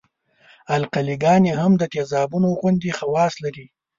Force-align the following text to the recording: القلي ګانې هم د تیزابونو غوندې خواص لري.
القلي 0.75 1.15
ګانې 1.23 1.51
هم 1.59 1.71
د 1.77 1.83
تیزابونو 1.93 2.47
غوندې 2.59 2.91
خواص 2.97 3.33
لري. 3.43 3.65